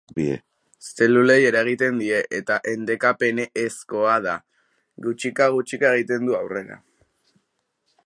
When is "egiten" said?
5.99-6.31